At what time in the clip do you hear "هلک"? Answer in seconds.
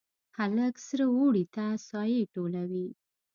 0.37-0.75